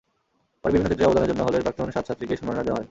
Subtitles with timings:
[0.61, 2.79] পরে বিভিন্ন ক্ষেত্রে অবদানের জন্য হলের প্রাক্তন সাত ছাত্রীকে সম্মাননা দেওয়া হয়।